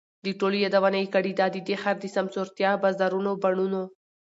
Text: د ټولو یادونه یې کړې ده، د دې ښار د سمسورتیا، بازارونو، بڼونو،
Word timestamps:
د 0.25 0.27
ټولو 0.39 0.55
یادونه 0.65 0.97
یې 1.01 1.07
کړې 1.15 1.33
ده، 1.39 1.45
د 1.51 1.57
دې 1.67 1.75
ښار 1.81 1.97
د 2.01 2.05
سمسورتیا، 2.15 2.69
بازارونو، 2.83 3.31
بڼونو، 3.43 3.83